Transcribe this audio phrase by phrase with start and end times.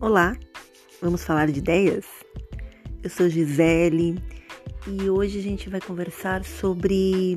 [0.00, 0.36] Olá,
[1.02, 2.04] vamos falar de ideias?
[3.02, 4.14] Eu sou Gisele
[4.86, 7.36] e hoje a gente vai conversar sobre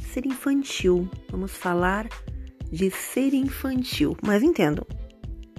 [0.00, 1.06] ser infantil.
[1.30, 2.08] Vamos falar
[2.72, 4.86] de ser infantil, mas entendam,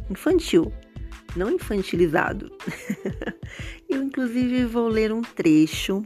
[0.10, 0.74] infantil,
[1.36, 2.52] não infantilizado.
[3.88, 6.02] Eu, inclusive, vou ler um trecho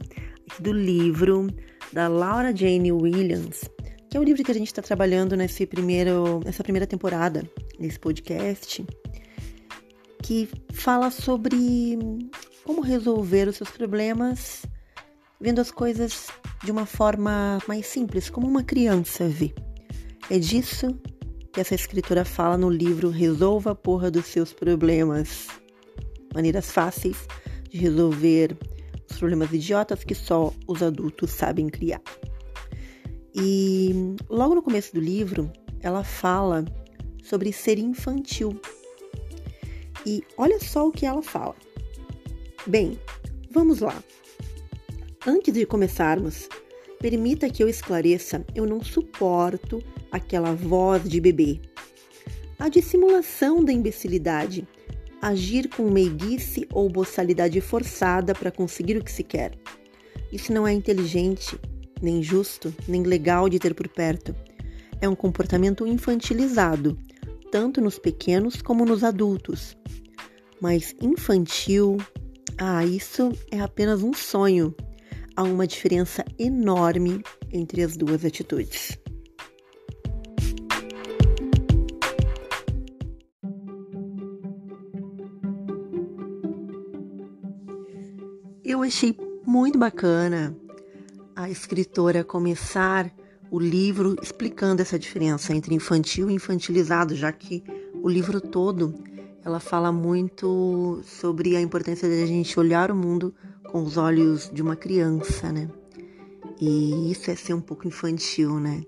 [0.58, 1.46] do livro
[1.94, 3.64] da Laura Jane Williams,
[4.10, 7.42] que é o livro que a gente está trabalhando nesse primeiro, nessa primeira temporada
[7.78, 8.84] desse podcast
[10.22, 11.98] que fala sobre
[12.64, 14.62] como resolver os seus problemas
[15.40, 16.28] vendo as coisas
[16.62, 19.54] de uma forma mais simples, como uma criança vê.
[20.28, 20.94] É disso
[21.52, 25.48] que essa escritora fala no livro Resolva a porra dos seus problemas.
[26.34, 27.26] Maneiras fáceis
[27.70, 28.56] de resolver
[29.10, 32.02] os problemas idiotas que só os adultos sabem criar.
[33.34, 35.50] E logo no começo do livro,
[35.80, 36.64] ela fala
[37.24, 38.60] sobre ser infantil
[40.06, 41.54] e olha só o que ela fala.
[42.66, 42.98] Bem,
[43.50, 44.02] vamos lá.
[45.26, 46.48] Antes de começarmos,
[46.98, 51.60] permita que eu esclareça: eu não suporto aquela voz de bebê.
[52.58, 54.66] A dissimulação da imbecilidade,
[55.20, 59.52] agir com meiguice ou boçalidade forçada para conseguir o que se quer.
[60.32, 61.58] Isso não é inteligente,
[62.00, 64.34] nem justo, nem legal de ter por perto.
[65.00, 66.98] É um comportamento infantilizado,
[67.50, 69.79] tanto nos pequenos como nos adultos.
[70.60, 71.96] Mas infantil,
[72.58, 74.74] ah, isso é apenas um sonho.
[75.34, 78.98] Há uma diferença enorme entre as duas atitudes.
[88.62, 89.16] Eu achei
[89.46, 90.56] muito bacana
[91.34, 93.10] a escritora começar
[93.50, 97.64] o livro explicando essa diferença entre infantil e infantilizado, já que
[98.02, 98.94] o livro todo
[99.44, 103.34] ela fala muito sobre a importância de a gente olhar o mundo
[103.70, 105.70] com os olhos de uma criança, né?
[106.60, 108.82] E isso é ser um pouco infantil, né?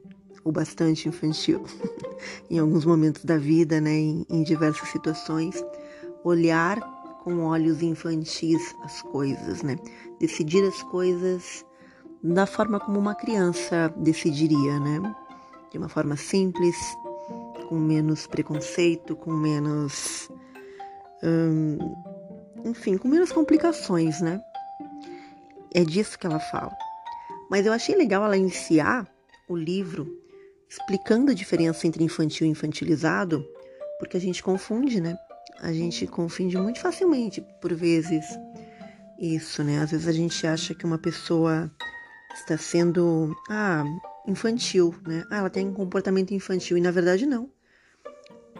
[0.44, 1.64] Ou bastante infantil
[2.50, 3.94] em alguns momentos da vida, né?
[3.94, 5.64] Em, em diversas situações,
[6.24, 6.80] olhar
[7.22, 9.76] com olhos infantis as coisas, né?
[10.18, 11.64] Decidir as coisas
[12.22, 15.14] da forma como uma criança decidiria, né?
[15.70, 16.76] De uma forma simples,
[17.68, 20.30] com menos preconceito, com menos.
[21.22, 21.78] Hum,
[22.64, 24.40] enfim, com menos complicações, né?
[25.74, 26.76] É disso que ela fala.
[27.50, 29.06] Mas eu achei legal ela iniciar
[29.48, 30.06] o livro
[30.68, 33.46] explicando a diferença entre infantil e infantilizado,
[33.98, 35.16] porque a gente confunde, né?
[35.60, 38.24] A gente confunde muito facilmente, por vezes,
[39.18, 39.80] isso, né?
[39.80, 41.70] Às vezes a gente acha que uma pessoa
[42.34, 43.84] está sendo ah,
[44.26, 45.24] infantil, né?
[45.30, 47.50] Ah, ela tem um comportamento infantil e na verdade não.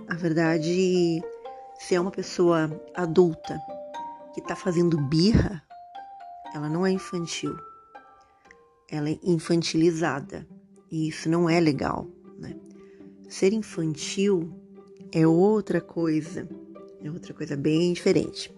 [0.06, 1.22] Na verdade,
[1.82, 3.60] se é uma pessoa adulta
[4.32, 5.60] que está fazendo birra,
[6.54, 7.56] ela não é infantil.
[8.88, 10.46] Ela é infantilizada
[10.90, 12.06] e isso não é legal,
[12.38, 12.54] né?
[13.28, 14.54] Ser infantil
[15.10, 16.48] é outra coisa,
[17.02, 18.54] é outra coisa bem diferente.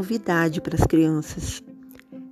[0.00, 1.62] Novidade para as crianças.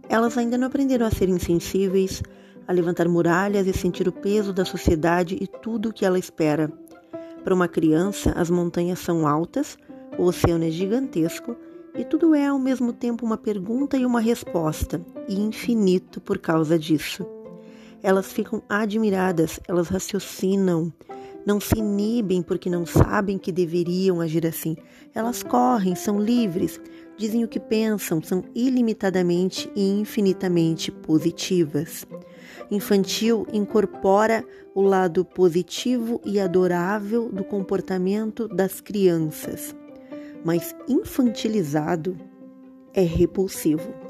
[0.08, 2.22] Elas ainda não aprenderam a ser insensíveis,
[2.66, 6.72] a levantar muralhas e sentir o peso da sociedade e tudo o que ela espera.
[7.44, 9.76] Para uma criança, as montanhas são altas,
[10.18, 11.54] o oceano é gigantesco
[11.94, 14.98] e tudo é ao mesmo tempo uma pergunta e uma resposta,
[15.28, 17.26] e infinito por causa disso.
[18.02, 20.90] Elas ficam admiradas, elas raciocinam,
[21.44, 24.74] não se inibem porque não sabem que deveriam agir assim.
[25.14, 26.80] Elas correm, são livres,
[27.18, 32.06] dizem o que pensam, são ilimitadamente e infinitamente positivas.
[32.70, 39.74] Infantil incorpora o lado positivo e adorável do comportamento das crianças,
[40.44, 42.16] mas infantilizado
[42.94, 44.07] é repulsivo.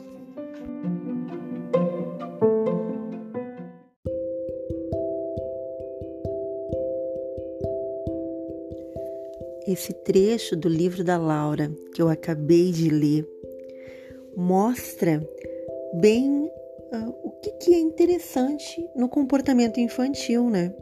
[9.73, 13.29] Esse trecho do livro da Laura que eu acabei de ler
[14.35, 15.23] mostra
[16.01, 16.51] bem
[16.93, 20.75] uh, o que, que é interessante no comportamento infantil, né?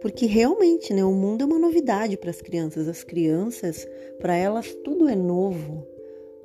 [0.00, 2.88] Porque realmente, né, o mundo é uma novidade para as crianças.
[2.88, 3.86] As crianças,
[4.18, 5.86] para elas, tudo é novo,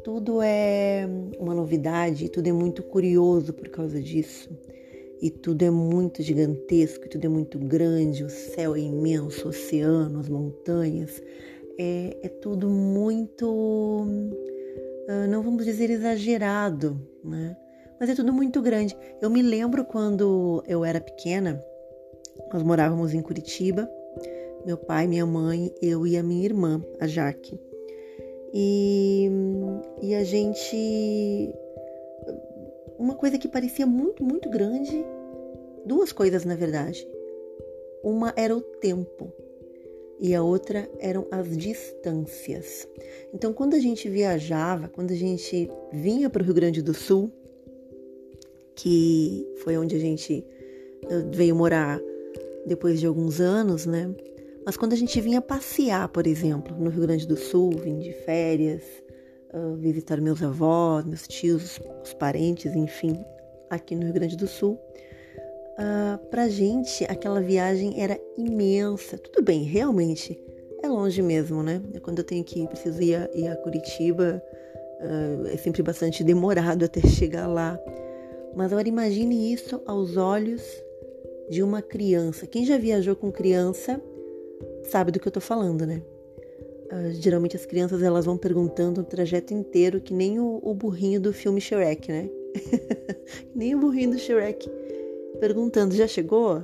[0.04, 1.08] tudo é
[1.40, 4.50] uma novidade, tudo é muito curioso por causa disso
[5.26, 10.20] e tudo é muito gigantesco, tudo é muito grande, o céu é imenso, o oceano,
[10.20, 11.20] as montanhas,
[11.80, 14.08] é, é tudo muito
[15.08, 17.58] uh, não vamos dizer exagerado, né?
[18.00, 18.96] Mas é tudo muito grande.
[19.20, 21.64] Eu me lembro quando eu era pequena,
[22.54, 23.90] nós morávamos em Curitiba,
[24.66, 27.60] meu pai, minha mãe, eu e a minha irmã, a Jaque.
[28.54, 29.30] E,
[30.02, 31.54] e a gente.
[33.00, 35.06] Uma coisa que parecia muito, muito grande,
[35.86, 37.08] duas coisas na verdade.
[38.04, 39.32] Uma era o tempo
[40.20, 42.88] e a outra eram as distâncias.
[43.34, 47.32] Então, quando a gente viajava, quando a gente vinha para o Rio Grande do Sul,
[48.76, 50.46] que foi onde a gente
[51.10, 52.00] eh, veio morar
[52.66, 54.14] depois de alguns anos, né?
[54.66, 58.12] Mas quando a gente vinha passear, por exemplo, no Rio Grande do Sul, vim de
[58.12, 58.82] férias,
[59.78, 63.18] visitar meus avós, meus tios, os parentes, enfim,
[63.70, 64.80] aqui no Rio Grande do Sul,
[65.78, 69.18] uh, pra gente aquela viagem era imensa.
[69.18, 70.40] Tudo bem, realmente
[70.82, 71.82] é longe mesmo, né?
[72.02, 74.42] Quando eu tenho que preciso ir a, ir a Curitiba,
[75.02, 77.80] uh, é sempre bastante demorado até chegar lá.
[78.56, 80.64] Mas agora imagine isso aos olhos
[81.50, 82.48] de uma criança.
[82.48, 84.02] Quem já viajou com criança
[84.84, 86.02] sabe do que eu tô falando, né?
[86.86, 91.20] Uh, geralmente as crianças elas vão perguntando o trajeto inteiro, que nem o, o burrinho
[91.20, 92.30] do filme Shrek, né?
[93.54, 94.70] nem o burrinho do Shrek.
[95.40, 96.62] Perguntando, já chegou?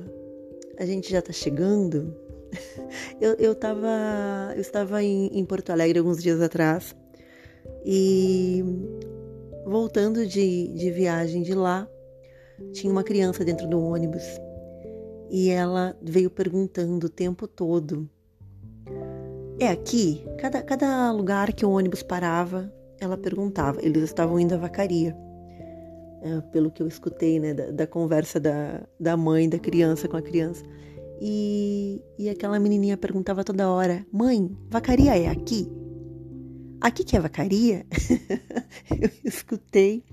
[0.78, 2.14] A gente já tá chegando?
[3.20, 6.94] eu, eu, tava, eu estava em, em Porto Alegre alguns dias atrás
[7.84, 8.64] e
[9.64, 11.88] voltando de, de viagem de lá,
[12.72, 14.22] tinha uma criança dentro do ônibus
[15.30, 18.08] e ela veio perguntando o tempo todo:
[19.58, 20.24] É aqui?
[20.38, 23.82] Cada, cada lugar que o ônibus parava, ela perguntava.
[23.82, 25.16] Eles estavam indo à vacaria.
[26.24, 30.16] É, pelo que eu escutei, né, da, da, conversa da, da mãe da criança com
[30.16, 30.64] a criança.
[31.20, 35.68] E, e aquela menininha perguntava toda hora: Mãe, vacaria é aqui?
[36.80, 37.84] Aqui que é vacaria?
[38.90, 40.04] eu escutei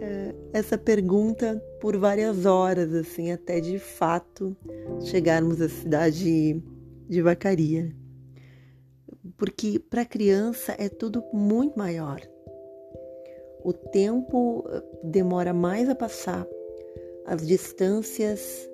[0.00, 4.56] é, essa pergunta por várias horas, assim, até de fato
[5.04, 6.62] chegarmos à cidade
[7.08, 7.94] de Vacaria.
[9.36, 12.20] Porque para criança é tudo muito maior.
[13.66, 16.46] O tempo eh, demora mais a passar,
[17.24, 18.70] as distâncias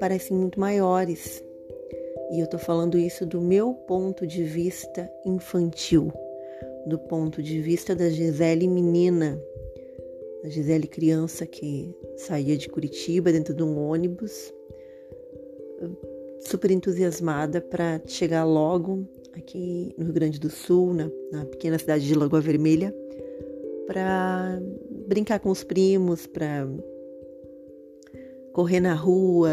[0.00, 1.44] parecem muito maiores.
[2.30, 6.10] E eu estou falando isso do meu ponto de vista infantil,
[6.86, 9.38] do ponto de vista da Gisele menina,
[10.42, 14.54] a Gisele criança que saía de Curitiba dentro de um ônibus,
[16.40, 22.06] super entusiasmada para chegar logo aqui no Rio Grande do Sul, na, na pequena cidade
[22.06, 23.01] de Lagoa Vermelha,
[23.92, 24.58] para
[25.06, 26.66] brincar com os primos, para
[28.54, 29.52] correr na rua,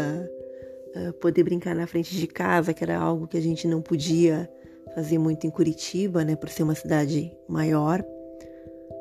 [1.20, 4.50] poder brincar na frente de casa, que era algo que a gente não podia
[4.94, 8.02] fazer muito em Curitiba, né, por ser uma cidade maior,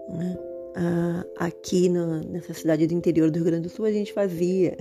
[0.09, 0.37] né?
[0.69, 4.77] Uh, aqui no, nessa cidade do interior do Rio Grande do Sul a gente fazia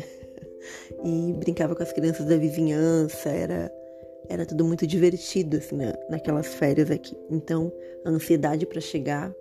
[1.02, 3.72] e brincava com as crianças da vizinhança, era,
[4.28, 7.16] era tudo muito divertido assim, na, naquelas férias aqui.
[7.30, 7.72] Então
[8.04, 9.34] a ansiedade para chegar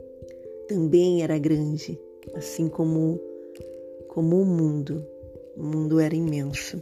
[0.67, 1.99] também era grande,
[2.35, 3.19] assim como,
[4.09, 5.05] como o mundo.
[5.55, 6.81] O mundo era imenso.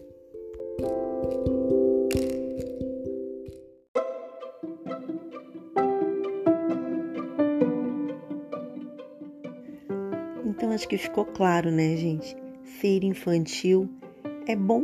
[10.76, 12.36] acho que ficou claro, né, gente?
[12.80, 13.90] Ser infantil
[14.46, 14.84] é bom,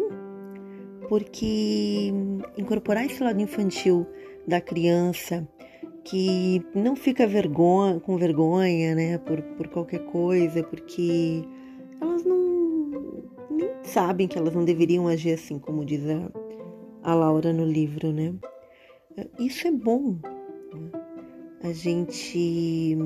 [1.08, 2.12] porque
[2.58, 4.08] incorporar esse lado infantil
[4.48, 5.48] da criança
[6.04, 11.44] que não fica vergonha, com vergonha, né, por, por qualquer coisa, porque
[12.00, 16.32] elas não nem sabem que elas não deveriam agir assim, como diz a,
[17.04, 18.34] a Laura no livro, né?
[19.40, 20.18] Isso é bom.
[20.74, 20.92] Né?
[21.64, 22.98] A gente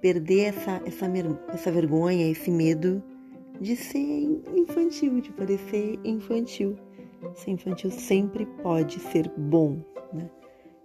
[0.00, 1.06] perder essa, essa,
[1.52, 3.02] essa vergonha, esse medo
[3.60, 6.76] de ser infantil, de parecer infantil.
[7.34, 10.30] Ser infantil sempre pode ser bom, né?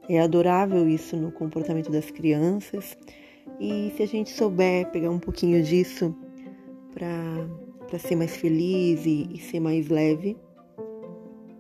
[0.10, 2.98] É adorável isso no comportamento das crianças
[3.60, 6.16] e se a gente souber pegar um pouquinho disso
[6.94, 10.38] para ser mais feliz e, e ser mais leve,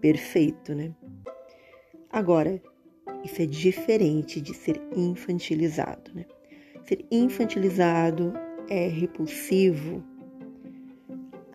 [0.01, 0.93] perfeito, né?
[2.09, 2.61] Agora,
[3.23, 6.25] isso é diferente de ser infantilizado, né?
[6.83, 8.33] Ser infantilizado
[8.69, 10.03] é repulsivo.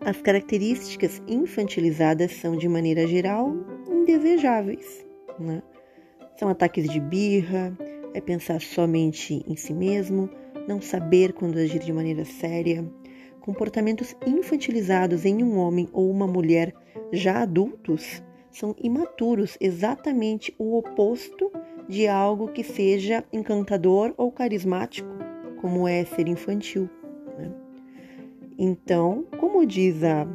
[0.01, 3.53] As características infantilizadas são, de maneira geral,
[3.87, 5.05] indesejáveis.
[5.39, 5.61] Né?
[6.39, 7.77] São ataques de birra,
[8.13, 10.29] é pensar somente em si mesmo,
[10.65, 12.89] não saber quando agir de maneira séria.
[13.41, 16.73] Comportamentos infantilizados em um homem ou uma mulher
[17.11, 21.51] já adultos são imaturos, exatamente o oposto
[21.89, 25.09] de algo que seja encantador ou carismático.
[25.59, 26.89] como é ser infantil.
[27.37, 27.51] Né?
[28.57, 30.25] Então, como diz a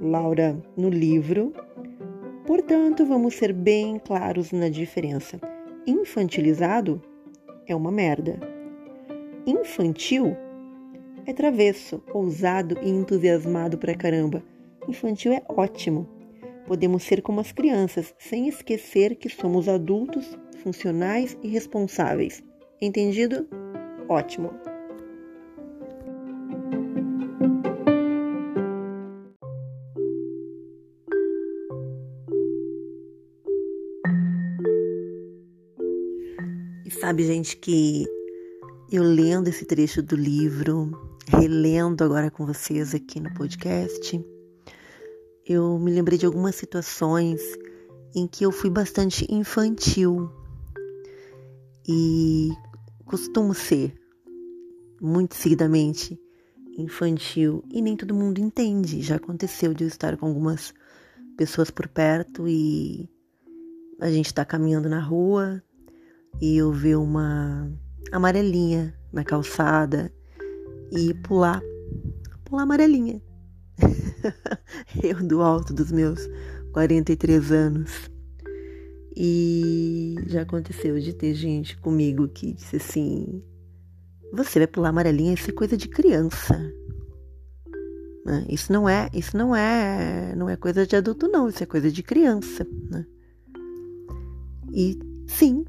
[0.00, 1.52] Laura no livro,
[2.44, 5.51] portanto, vamos ser bem claros na diferença.
[5.86, 7.02] Infantilizado
[7.66, 8.38] é uma merda.
[9.44, 10.36] Infantil
[11.26, 14.44] é travesso, ousado e entusiasmado pra caramba.
[14.88, 16.08] Infantil é ótimo.
[16.66, 22.44] Podemos ser como as crianças, sem esquecer que somos adultos, funcionais e responsáveis.
[22.80, 23.48] Entendido?
[24.08, 24.71] Ótimo.
[37.12, 38.06] Sabe, gente, que
[38.90, 40.90] eu lendo esse trecho do livro,
[41.28, 44.18] relendo agora com vocês aqui no podcast,
[45.44, 47.42] eu me lembrei de algumas situações
[48.14, 50.30] em que eu fui bastante infantil
[51.86, 52.48] e
[53.04, 53.92] costumo ser
[54.98, 56.18] muito seguidamente
[56.78, 59.02] infantil e nem todo mundo entende.
[59.02, 60.72] Já aconteceu de eu estar com algumas
[61.36, 63.06] pessoas por perto e
[64.00, 65.62] a gente está caminhando na rua
[66.40, 67.70] e eu ver uma
[68.10, 70.12] amarelinha na calçada
[70.90, 71.62] e pular,
[72.44, 73.22] pular amarelinha.
[75.02, 76.28] eu do alto dos meus
[76.72, 78.10] 43 anos.
[79.14, 83.42] E já aconteceu de ter gente comigo que disse assim:
[84.32, 86.58] Você vai pular amarelinha, isso é coisa de criança.
[88.24, 88.46] Né?
[88.48, 91.90] Isso não é, isso não é, não é coisa de adulto não, isso é coisa
[91.90, 93.04] de criança, né?
[94.72, 95.64] E sim,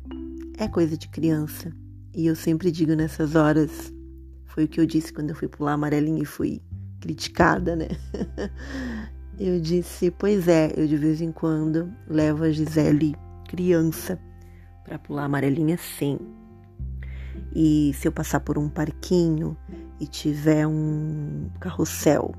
[0.57, 1.71] é coisa de criança.
[2.15, 3.91] E eu sempre digo nessas horas,
[4.45, 6.61] foi o que eu disse quando eu fui pular amarelinha e fui
[6.99, 7.87] criticada, né?
[9.39, 13.15] eu disse, pois é, eu de vez em quando levo a Gisele
[13.47, 14.19] criança
[14.83, 16.19] para pular amarelinha sim.
[17.55, 19.57] E se eu passar por um parquinho
[19.99, 22.33] e tiver um carrossel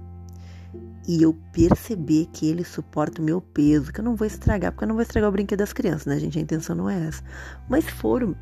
[1.07, 4.85] e eu perceber que ele suporta o meu peso, que eu não vou estragar, porque
[4.85, 6.39] eu não vou estragar o brinquedo das crianças, né, gente?
[6.39, 7.23] A intenção não é essa.
[7.69, 8.35] Mas se for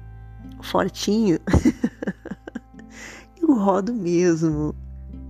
[0.62, 1.38] fortinho,
[3.40, 4.74] eu rodo mesmo.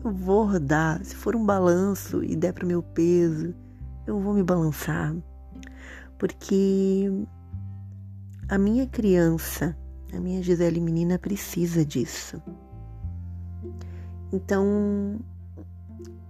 [0.04, 1.02] Eu vou rodar.
[1.04, 3.54] Se for um balanço e der para o meu peso,
[4.06, 5.14] eu vou me balançar.
[6.18, 7.10] Porque
[8.48, 9.76] a minha criança,
[10.12, 12.42] a minha Gisele menina precisa disso.
[14.32, 15.20] Então,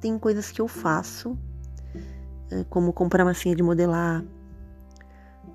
[0.02, 1.38] tem coisas que eu faço,
[2.50, 4.22] é, como comprar massinha de modelar,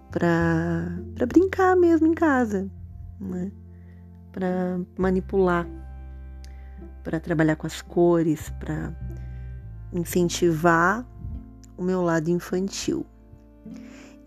[0.10, 2.68] para brincar mesmo em casa
[3.20, 3.52] né?
[4.32, 5.68] para manipular,
[7.04, 8.94] para trabalhar com as cores, para
[9.92, 11.06] incentivar
[11.78, 13.06] o meu lado infantil.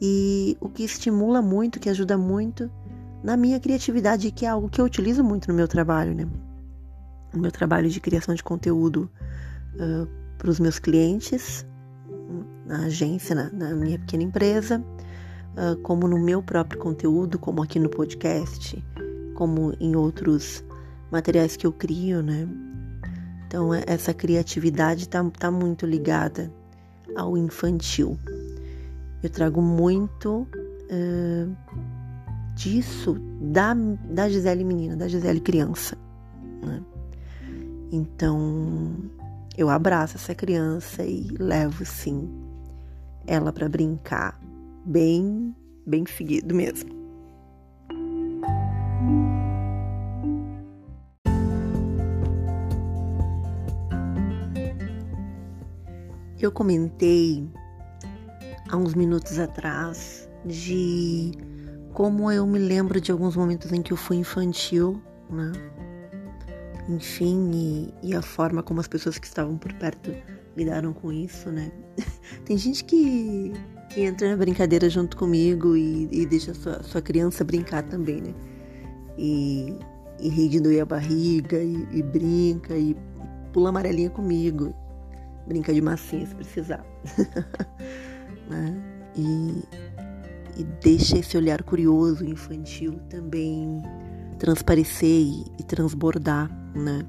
[0.00, 2.70] E o que estimula muito, que ajuda muito
[3.22, 6.26] na minha criatividade, que é algo que eu utilizo muito no meu trabalho, né?
[7.32, 9.10] No meu trabalho de criação de conteúdo
[9.74, 10.08] uh,
[10.38, 11.66] para os meus clientes,
[12.66, 14.82] na agência, na, na minha pequena empresa,
[15.56, 18.82] uh, como no meu próprio conteúdo, como aqui no podcast,
[19.34, 20.64] como em outros
[21.10, 22.48] materiais que eu crio, né?
[23.46, 26.52] Então, é, essa criatividade está tá muito ligada
[27.16, 28.16] ao infantil.
[29.22, 30.46] Eu trago muito
[30.90, 31.56] uh,
[32.54, 35.98] disso da, da Gisele menina, da Gisele criança.
[36.62, 36.82] Né?
[37.90, 38.94] Então,
[39.56, 42.28] eu abraço essa criança e levo, sim,
[43.26, 44.40] ela para brincar
[44.84, 45.54] bem,
[45.86, 46.98] bem seguido mesmo.
[56.40, 57.46] Eu comentei
[58.70, 61.32] há uns minutos atrás de
[61.92, 65.52] como eu me lembro de alguns momentos em que eu fui infantil, né?
[66.90, 67.50] Enfim,
[68.02, 70.12] e, e a forma como as pessoas que estavam por perto
[70.56, 71.70] lidaram com isso, né?
[72.44, 73.52] Tem gente que
[73.90, 78.34] que entra na brincadeira junto comigo e, e deixa sua, sua criança brincar também, né?
[79.18, 79.74] E,
[80.20, 82.96] e ri de doer a barriga, e, e brinca, e
[83.52, 84.72] pula amarelinha comigo.
[85.46, 86.84] Brinca de massinha se precisar.
[88.48, 88.80] né?
[89.16, 89.64] e,
[90.56, 93.82] e deixa esse olhar curioso, infantil também
[94.38, 97.04] transparecer e, e transbordar, né?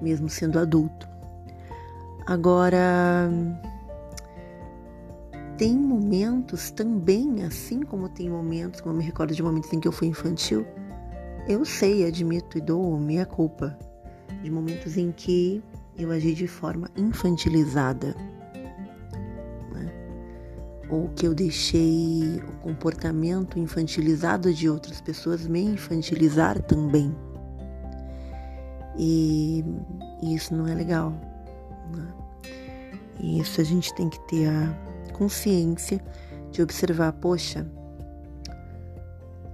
[0.00, 1.08] Mesmo sendo adulto.
[2.26, 3.30] Agora
[5.56, 9.88] tem momentos também, assim como tem momentos, como eu me recordo de momentos em que
[9.88, 10.66] eu fui infantil,
[11.48, 13.78] eu sei, admito e dou minha culpa
[14.42, 15.62] de momentos em que
[15.96, 18.14] eu agi de forma infantilizada.
[19.72, 19.92] Né?
[20.90, 27.14] Ou que eu deixei o comportamento infantilizado de outras pessoas me infantilizar também.
[28.98, 29.64] E,
[30.22, 31.10] e isso não é legal.
[31.94, 32.06] Né?
[33.20, 36.02] E isso a gente tem que ter a consciência
[36.50, 37.66] de observar, poxa,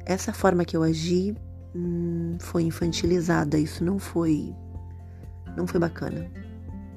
[0.05, 1.35] essa forma que eu agi
[1.75, 4.55] hum, foi infantilizada, isso não foi
[5.57, 6.31] não foi bacana.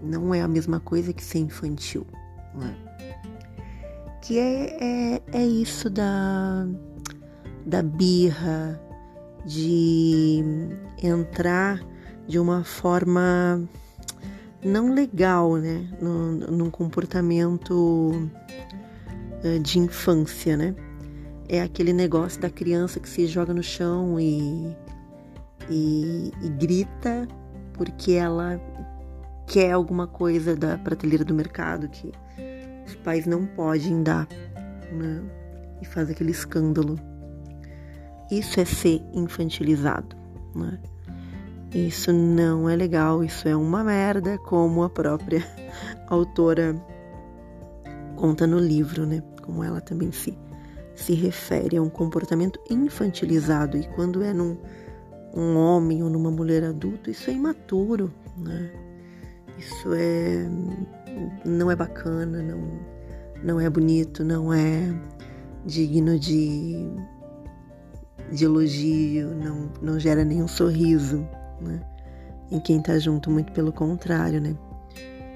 [0.01, 2.05] Não é a mesma coisa que ser infantil.
[2.53, 2.75] Né?
[4.21, 6.67] Que é, é, é isso da,
[7.65, 8.79] da birra,
[9.45, 10.43] de
[11.01, 11.79] entrar
[12.27, 13.67] de uma forma
[14.63, 15.87] não legal, né?
[16.01, 18.29] Num, comportamento
[19.43, 20.75] eh, de infância, né?
[21.47, 24.75] É aquele negócio da criança que se joga no chão e,
[25.69, 27.27] e, e grita
[27.73, 28.59] porque ela
[29.45, 32.11] quer alguma coisa da prateleira do mercado que
[32.87, 34.27] os pais não podem dar,
[34.91, 35.21] né?
[35.81, 36.99] E faz aquele escândalo.
[38.31, 40.15] Isso é ser infantilizado,
[40.55, 40.79] né?
[41.75, 45.45] Isso não é legal, isso é uma merda, como a própria
[46.07, 46.73] autora
[48.15, 49.21] conta no livro, né?
[49.41, 50.37] Como ela também se,
[50.95, 53.75] se refere a um comportamento infantilizado.
[53.75, 54.57] E quando é num
[55.35, 58.71] um homem ou numa mulher adulta, isso é imaturo, né?
[59.59, 60.47] Isso é
[61.43, 62.95] não é bacana, não
[63.43, 64.97] não é bonito, não é
[65.65, 66.89] digno de
[68.31, 71.27] de elogio, não, não gera nenhum sorriso,
[71.65, 71.81] né?
[72.51, 74.55] Em quem tá junto, muito pelo contrário, né?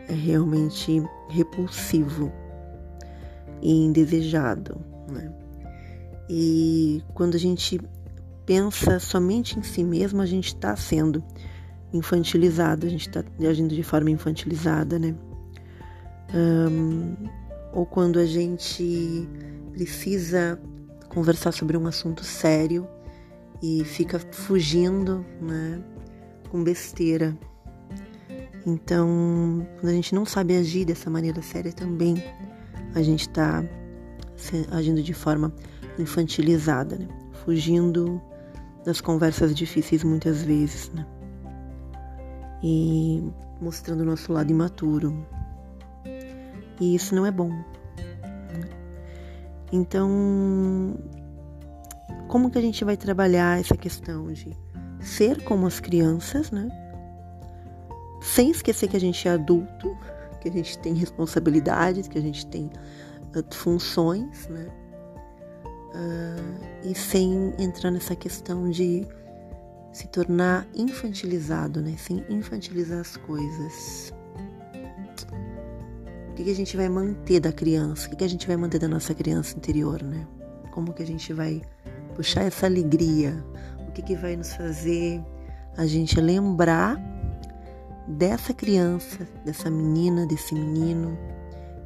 [0.08, 2.32] É realmente repulsivo
[3.62, 4.80] e indesejado,
[5.12, 5.32] né?
[6.30, 7.80] E quando a gente
[8.46, 11.24] pensa somente em si mesmo, a gente está sendo
[11.92, 15.16] infantilizado, a gente está agindo de forma infantilizada, né?
[16.34, 17.16] Um,
[17.74, 19.28] ou quando a gente
[19.72, 20.60] precisa
[21.10, 22.88] conversar sobre um assunto sério
[23.62, 25.82] e fica fugindo, né?
[26.50, 27.38] Com besteira.
[28.66, 32.24] Então, quando a gente não sabe agir dessa maneira séria também,
[32.96, 33.64] a gente está
[34.72, 35.54] agindo de forma
[35.98, 37.08] infantilizada, né?
[37.46, 38.22] Fugindo
[38.86, 41.06] das conversas difíceis muitas vezes, né?
[42.64, 43.24] E
[43.62, 45.26] mostrando o nosso lado imaturo.
[46.80, 47.50] E isso não é bom.
[47.50, 47.66] Né?
[49.72, 50.98] Então,
[52.28, 54.56] como que a gente vai trabalhar essa questão de
[55.00, 56.70] ser como as crianças, né?
[58.22, 59.98] Sem esquecer que a gente é adulto,
[60.42, 62.66] que a gente tem responsabilidades, que a gente tem
[63.36, 64.68] uh, funções, né?
[65.90, 69.08] uh, e sem entrar nessa questão de
[69.92, 71.96] se tornar infantilizado, né?
[71.98, 74.14] Sem infantilizar as coisas.
[76.30, 78.08] O que, que a gente vai manter da criança?
[78.08, 80.26] O que, que a gente vai manter da nossa criança interior, né?
[80.72, 81.62] Como que a gente vai
[82.16, 83.44] puxar essa alegria?
[83.90, 85.20] O que, que vai nos fazer
[85.76, 86.96] a gente lembrar
[88.08, 91.18] dessa criança, dessa menina, desse menino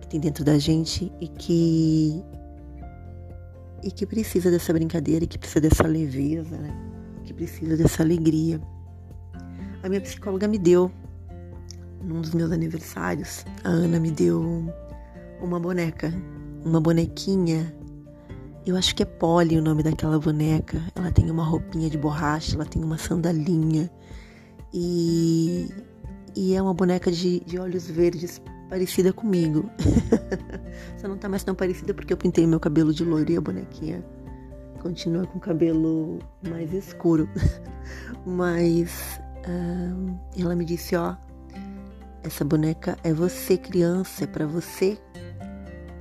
[0.01, 2.21] que tem dentro da gente e que
[3.81, 6.75] e que precisa dessa brincadeira, e que precisa dessa leveza, né?
[7.23, 8.61] Que precisa dessa alegria.
[9.81, 10.91] A minha psicóloga me deu,
[12.01, 14.73] num dos meus aniversários, a Ana me deu
[15.41, 16.13] uma boneca,
[16.65, 17.73] uma bonequinha.
[18.65, 20.81] Eu acho que é Polly o nome daquela boneca.
[20.95, 23.91] Ela tem uma roupinha de borracha, ela tem uma sandalinha.
[24.73, 25.69] E,
[26.33, 29.69] e é uma boneca de, de olhos verdes parecida comigo.
[30.97, 33.41] Só não tá mais tão parecida porque eu pintei meu cabelo de loiro e a
[33.41, 34.03] bonequinha
[34.81, 37.27] continua com o cabelo mais escuro.
[38.25, 41.15] Mas uh, ela me disse, ó,
[42.23, 44.97] essa boneca é você criança, é para você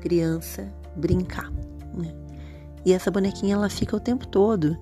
[0.00, 1.50] criança brincar.
[1.94, 2.21] Né?
[2.84, 4.76] E essa bonequinha ela fica o tempo todo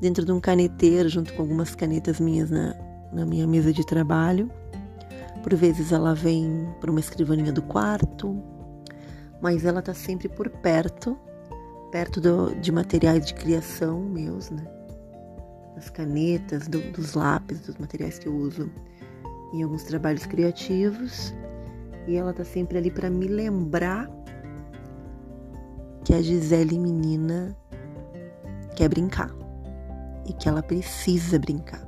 [0.00, 2.74] dentro de um caneteiro junto com algumas canetas minhas na,
[3.12, 4.50] na minha mesa de trabalho.
[5.42, 8.42] Por vezes ela vem para uma escrivaninha do quarto,
[9.40, 11.18] mas ela está sempre por perto,
[11.90, 14.64] perto do, de materiais de criação meus, né?
[15.74, 18.70] Das canetas, do, dos lápis, dos materiais que eu uso
[19.52, 21.34] em alguns trabalhos criativos.
[22.06, 24.10] E ela está sempre ali para me lembrar
[26.04, 27.56] que a Gisele menina
[28.74, 29.30] quer brincar
[30.26, 31.86] e que ela precisa brincar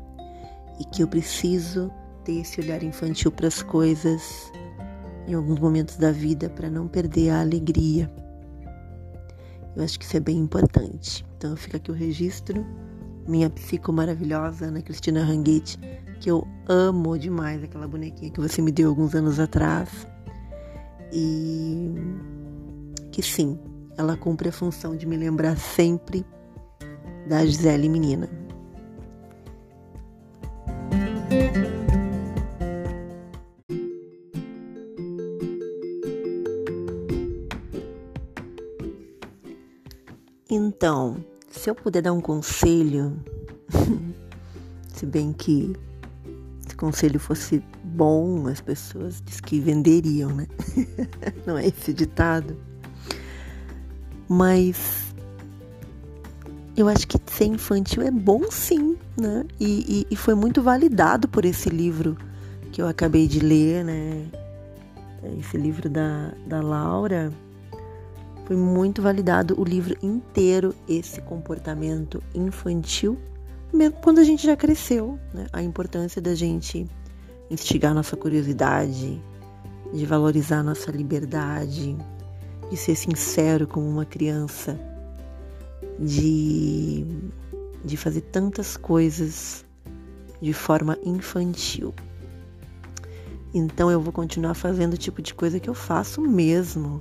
[0.79, 1.91] e que eu preciso
[2.25, 4.51] ter esse olhar infantil para as coisas
[5.27, 8.11] em alguns momentos da vida para não perder a alegria.
[9.77, 11.25] Eu acho que isso é bem importante.
[11.37, 12.65] Então fica aqui o registro.
[13.27, 15.79] Minha psico maravilhosa, Ana Cristina Ranguete,
[16.21, 20.07] que eu amo demais, aquela bonequinha que você me deu alguns anos atrás.
[21.11, 21.95] E
[23.11, 23.59] que sim,
[23.97, 26.25] ela cumpre a função de me lembrar sempre
[27.29, 28.29] da Gisele menina.
[40.51, 41.17] Então,
[41.51, 43.19] se eu puder dar um conselho,
[44.93, 45.75] se bem que
[46.69, 50.47] se conselho fosse bom, as pessoas diz que venderiam, né?
[51.47, 52.57] Não é esse ditado?
[54.29, 55.05] Mas
[56.77, 59.45] eu acho que ser infantil é bom sim, né?
[59.61, 62.17] E, e, e, foi muito validado por esse livro
[62.73, 64.27] que eu acabei de ler, né?
[65.39, 67.33] Esse livro da, da Laura.
[68.47, 73.17] Foi muito validado o livro inteiro, esse comportamento infantil,
[73.73, 75.47] mesmo quando a gente já cresceu, né?
[75.53, 76.87] A importância da gente
[77.51, 79.23] instigar nossa curiosidade,
[79.93, 81.97] de valorizar nossa liberdade,
[82.75, 84.77] de ser sincero como uma criança,
[85.97, 87.07] de,
[87.85, 89.65] de fazer tantas coisas
[90.43, 91.95] de forma infantil.
[93.55, 97.01] Então eu vou continuar fazendo o tipo de coisa que eu faço mesmo.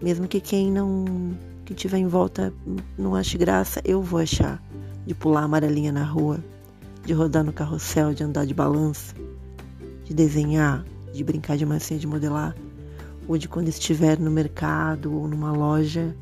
[0.00, 2.54] Mesmo que quem não que tiver em volta
[2.96, 4.62] não ache graça, eu vou achar.
[5.04, 6.38] De pular amarelinha na rua,
[7.04, 9.16] de rodar no carrossel, de andar de balança,
[10.04, 12.54] de desenhar, de brincar de massinha de modelar,
[13.28, 16.14] ou de quando estiver no mercado ou numa loja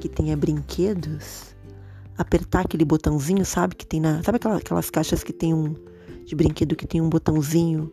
[0.00, 1.54] que tenha brinquedos,
[2.16, 5.74] apertar aquele botãozinho, sabe que tem na, sabe aquelas, aquelas caixas que tem um
[6.24, 7.92] de brinquedo que tem um botãozinho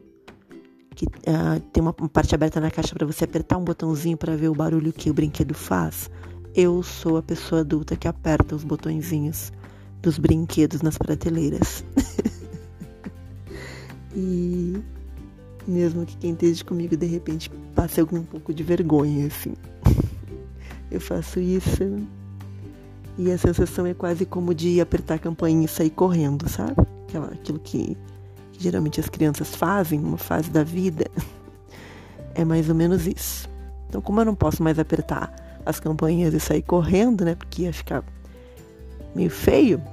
[0.96, 4.50] que uh, tem uma, parte aberta na caixa para você apertar um botãozinho para ver
[4.50, 6.10] o barulho que o brinquedo faz.
[6.54, 9.52] Eu sou a pessoa adulta que aperta os botõezinhos
[10.02, 11.84] dos brinquedos nas prateleiras.
[14.14, 14.82] e
[15.68, 19.54] mesmo que quem esteja comigo de repente passe algum pouco de vergonha, assim.
[20.90, 21.84] Eu faço isso
[23.18, 26.76] e a sensação é quase como de apertar a campainha e sair correndo, sabe?
[27.08, 27.98] Aquela, aquilo que,
[28.52, 31.06] que geralmente as crianças fazem numa fase da vida.
[32.34, 33.50] É mais ou menos isso.
[33.90, 37.36] Então, como eu não posso mais apertar as campainhas e sair correndo, né?
[37.36, 38.06] Porque ia ficar
[39.14, 39.84] meio feio.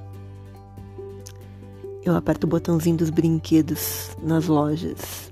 [2.05, 5.28] Eu aperto o botãozinho dos brinquedos nas lojas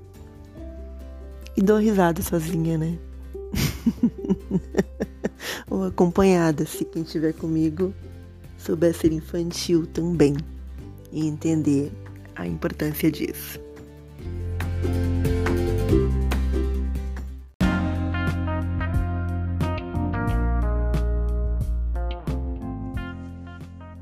[1.57, 2.97] e dou risada sozinha, né?
[5.69, 7.91] Ou acompanhada, se quem estiver comigo
[8.59, 10.37] souber ser infantil também
[11.11, 11.91] e entender
[12.35, 13.59] a importância disso.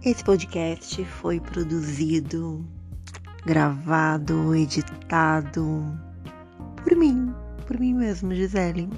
[0.04, 2.64] Esse podcast foi produzido,
[3.46, 5.98] gravado, editado
[6.84, 7.35] por mim,
[7.66, 8.90] por mim mesmo, Gisele.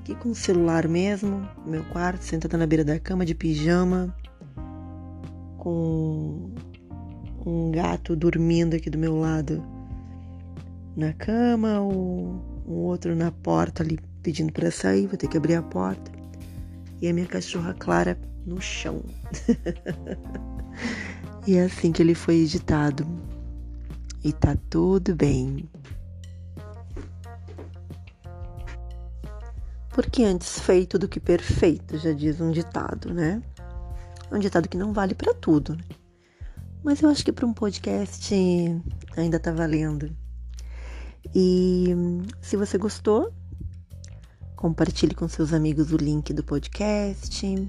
[0.00, 4.14] Aqui com o celular mesmo, meu quarto, sentada na beira da cama de pijama,
[5.58, 6.50] com
[7.46, 9.62] um gato dormindo aqui do meu lado
[10.96, 15.62] na cama, o outro na porta ali pedindo para sair, vou ter que abrir a
[15.62, 16.10] porta.
[17.00, 19.02] E a minha cachorra Clara no chão.
[21.46, 23.06] e é assim que ele foi editado.
[24.22, 25.68] E tá tudo bem.
[29.90, 33.42] Porque antes feito do que perfeito, já diz um ditado, né?
[34.30, 35.84] Um ditado que não vale para tudo, né?
[36.82, 38.34] Mas eu acho que para um podcast
[39.16, 40.10] ainda tá valendo.
[41.34, 41.94] E
[42.40, 43.32] se você gostou,
[44.56, 47.68] compartilhe com seus amigos o link do podcast.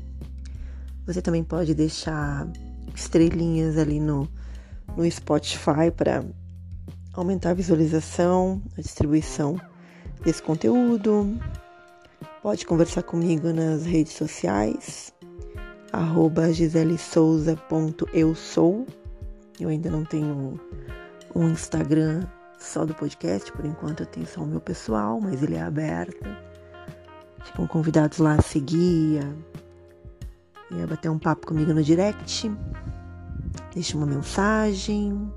[1.05, 2.47] Você também pode deixar
[2.95, 4.29] estrelinhas ali no,
[4.95, 6.23] no Spotify para
[7.13, 9.59] aumentar a visualização, a distribuição
[10.23, 11.37] desse conteúdo.
[12.41, 15.13] Pode conversar comigo nas redes sociais,
[15.93, 18.87] arroba giselesouza.eusou.
[19.59, 20.59] Eu ainda não tenho
[21.35, 22.25] um Instagram
[22.57, 26.25] só do podcast, por enquanto eu tenho só o meu pessoal, mas ele é aberto.
[27.45, 32.51] Ficam convidados lá a seguir, a, a bater um papo comigo no direct.
[33.71, 35.31] Deixe uma mensagem.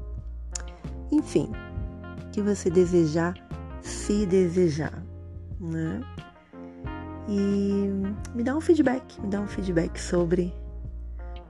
[1.12, 1.53] Enfim,
[2.23, 3.35] o que você desejar,
[3.83, 5.05] se desejar,
[5.61, 6.01] né?
[7.29, 7.91] E
[8.35, 10.53] me dá um feedback, me dá um feedback sobre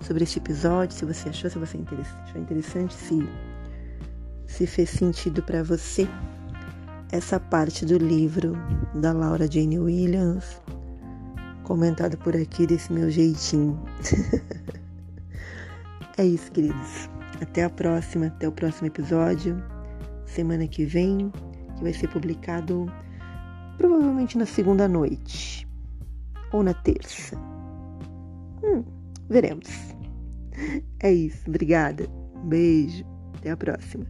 [0.01, 3.29] sobre este episódio, se você achou, se você achou interessante, se
[4.47, 6.07] se fez sentido para você
[7.11, 8.55] essa parte do livro
[8.95, 10.61] da Laura Jane Williams,
[11.63, 13.81] comentado por aqui desse meu jeitinho.
[16.19, 17.09] é isso, queridos.
[17.41, 19.63] Até a próxima, até o próximo episódio,
[20.27, 21.33] semana que vem,
[21.77, 22.87] que vai ser publicado
[23.77, 25.64] provavelmente na segunda noite
[26.55, 27.37] ou na terça.
[28.63, 28.85] Hum,
[29.29, 29.69] veremos.
[31.01, 31.49] É isso.
[31.49, 32.07] Obrigada.
[32.45, 33.05] beijo.
[33.37, 34.07] Até a próxima.